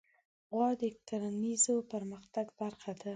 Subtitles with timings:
[0.53, 3.09] غوا د کرهڼیز پرمختګ برخه ده.